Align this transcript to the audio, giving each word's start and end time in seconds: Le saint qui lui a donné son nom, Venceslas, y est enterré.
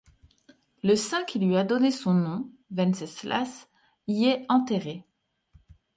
Le 0.81 0.95
saint 0.95 1.23
qui 1.25 1.37
lui 1.37 1.55
a 1.57 1.63
donné 1.63 1.91
son 1.91 2.15
nom, 2.15 2.49
Venceslas, 2.71 3.69
y 4.07 4.25
est 4.25 4.47
enterré. 4.49 5.05